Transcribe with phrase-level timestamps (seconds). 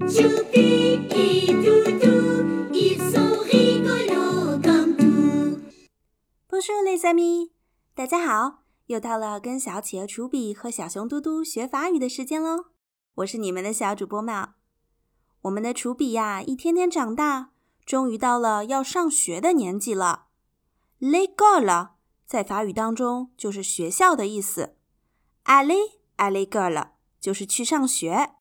[0.00, 5.58] Choupi et Doudou, ils sont rigolos comme tout.
[6.48, 7.50] Bonjour les amis，
[7.94, 12.66] 大家好，又到了跟小企鹅楚比和小熊嘟嘟学法语的时间喽。
[13.16, 14.54] 我是你们的小主播嘛。
[15.42, 17.50] 我们的楚比呀，一天天长大，
[17.84, 20.26] 终于到了要上学的年纪了。
[21.00, 21.88] L'école
[22.26, 24.76] 在法语当中就是学校的意思。
[25.44, 26.90] Aller à l'école
[27.20, 28.35] 就是去上学。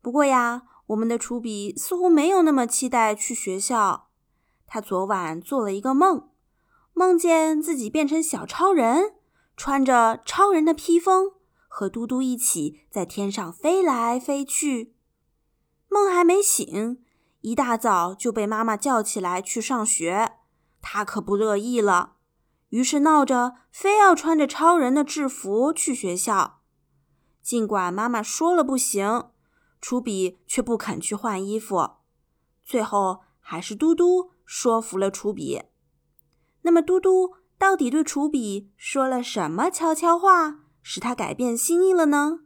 [0.00, 4.08] 不过呀，我们的楚比似乎没有那么期待去学校。
[4.66, 6.28] 他昨晚做了一个梦，
[6.92, 9.14] 梦见自己变成小超人，
[9.56, 11.32] 穿着超人的披风，
[11.66, 14.94] 和嘟嘟一起在天上飞来飞去。
[15.88, 17.02] 梦还没醒，
[17.40, 20.34] 一大早就被妈妈叫起来去上学。
[20.80, 22.16] 他可不乐意了，
[22.68, 26.60] 于是闹着非要穿着超人的制服去学校。
[27.42, 29.30] 尽管妈妈说了不行。
[29.80, 31.90] 楚比却不肯去换衣服，
[32.64, 35.62] 最后还是嘟嘟说服了楚比。
[36.62, 42.40] 那么，嘟嘟到底对楚比说了什么悄悄话，使他改变心意了呢？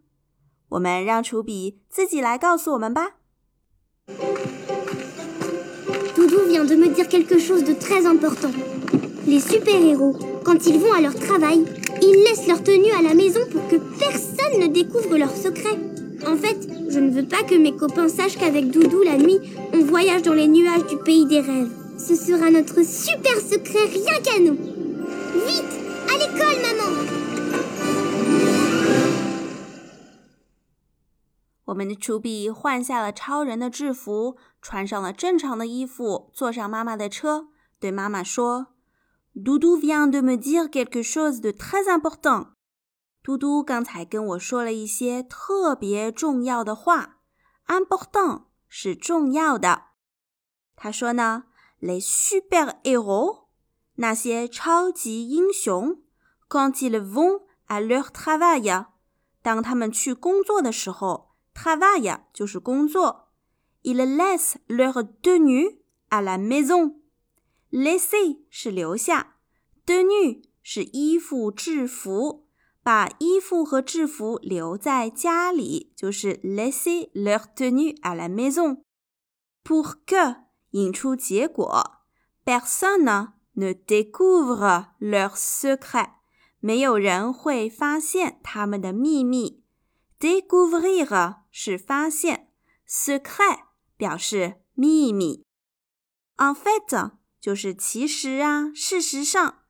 [0.71, 3.17] 我们让楚比自己来告诉我们吧。
[6.15, 8.53] Doudou vient de me dire quelque chose de très important.
[9.27, 11.65] Les super-héros, quand ils vont à leur travail,
[12.01, 15.79] ils laissent leur tenue à la maison pour que personne ne découvre leurs secrets.
[16.27, 19.40] En fait, je ne veux pas que mes copains sachent qu'avec Doudou la nuit,
[19.74, 21.72] on voyage dans les nuages du pays des rêves.
[21.98, 24.58] Ce sera notre super secret rien qu'à nous.
[25.46, 25.76] Vite,
[26.08, 26.88] à l'école, maman
[31.66, 37.48] 我们的楚比换下了超人的制服，穿上了正常的衣服，坐上妈妈的车，
[37.80, 38.68] 对妈妈说：“
[39.36, 42.54] Doudou vient de me dire quelque chose de très important。”
[43.23, 47.21] 嘟嘟刚才跟我说了一些特别重要的话
[47.69, 49.85] ，important 是重要的。
[50.75, 51.45] 他说呢
[51.81, 53.45] ，les super héros
[53.95, 56.03] 那些超级英雄
[56.49, 58.87] ，quand ils vont à leur travail
[59.41, 63.29] 当他们去工作的时候，travail 就是工作
[63.85, 69.37] ，ils laissent leur tenue à la maison，laisser 是留下
[69.87, 72.49] ，tenue 是衣服制服。
[72.83, 78.83] 把衣服和制服留在家里，就是 laisser leur tenue à la maison
[79.63, 80.37] pour que
[80.71, 82.01] 引出结果
[82.45, 86.15] ，personne ne découvre leur secret，
[86.59, 89.63] 没有人会发现他们的秘密。
[90.19, 92.49] découvrir 是发现
[92.89, 93.61] ，secret
[93.97, 95.45] 表示秘密。
[96.37, 99.63] en fait 就是其实啊，事实上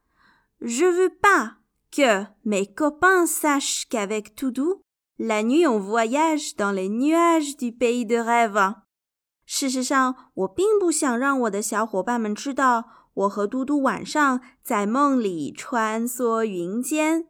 [0.60, 1.61] ，je veux pas。
[1.92, 4.82] Que mes copains sachent qu'avec Doudou,
[5.18, 8.82] la nuit on voyage dans les nuages du pays de rêve。
[9.44, 17.28] 事实上，我并不想让我的小伙伴们知道，我和嘟嘟晚上在梦里穿梭云间。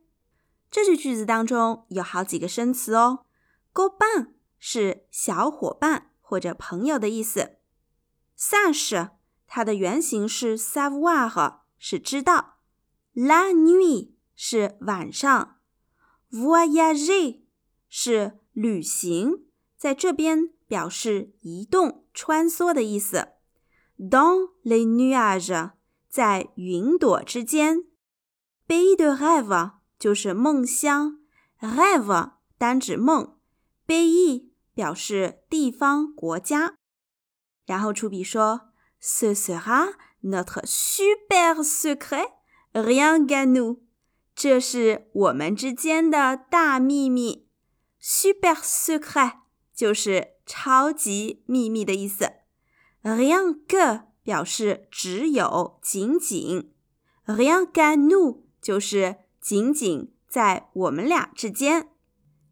[0.70, 3.26] 这句句子当中有好几个生词哦。
[3.74, 7.56] copain 是小伙伴或者朋友的意思。
[8.38, 9.10] sache
[9.46, 12.60] 它的原型是 savoir，是知道。
[13.14, 14.11] la nuit
[14.44, 15.58] 是晚上
[16.32, 17.42] ，voyage
[17.88, 23.28] 是旅行，在这边表示移动、穿梭的意思。
[23.96, 25.74] Dans les nuages，
[26.08, 27.84] 在云朵之间。
[28.66, 31.20] Pays de rêve 就是梦乡
[31.60, 33.38] ，rêve 单指梦
[33.86, 36.74] ，pays 表示地方、国家。
[37.64, 42.32] 然后出笔说：“Ce sera notre super secret,
[42.72, 43.82] rien qu'à nous。”
[44.34, 47.46] 这是我们之间的大秘密
[48.00, 49.34] ，super secret
[49.74, 52.32] 就是超级秘密的意思。
[53.02, 56.72] rien que 表示只有、仅仅
[57.26, 61.90] ，rien qu'à nous 就是仅仅在我们俩之间。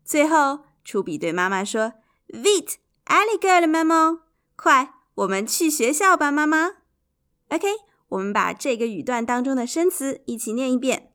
[0.05, 1.95] 最后，出比对妈妈说
[2.29, 2.75] ：“Vit
[3.07, 4.21] allez go 了，妈妈，
[4.57, 6.72] 快，我们去学校吧，妈妈。
[7.49, 7.66] ”OK，
[8.09, 11.09] 我们把这个语段当中的生词一起念一遍。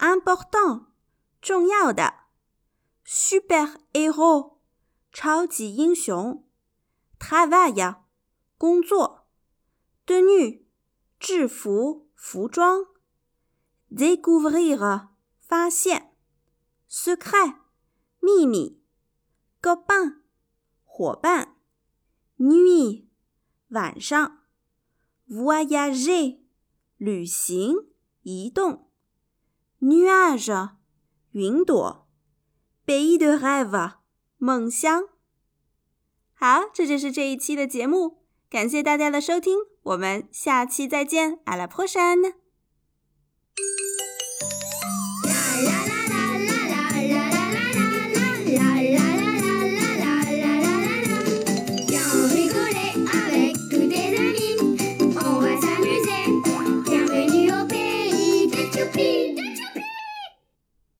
[0.00, 0.86] Important
[1.42, 2.14] 重要的
[3.04, 4.56] ，super héros
[5.12, 6.44] 超级英雄
[7.18, 8.00] ，travail
[8.56, 9.26] 工作
[10.06, 10.62] ，tenue
[11.18, 12.86] 制服服装
[13.90, 15.08] ，découvrir
[15.38, 16.14] 发现
[16.90, 17.56] ，secret
[18.20, 18.82] 秘密
[19.60, 20.20] ，copain
[20.84, 21.56] 伙伴
[22.38, 23.04] ，nuit
[23.68, 24.44] 晚上
[25.28, 26.38] ，voyager
[26.96, 27.76] 旅行
[28.22, 28.89] 移动。
[29.80, 30.70] Nuage
[31.32, 32.06] 云朵
[32.86, 33.94] ，pays de rêve
[34.38, 35.04] 梦乡。
[36.34, 42.18] 好，这就是这一期的节目，感谢大家的收听，我们下期再见，阿拉坡山。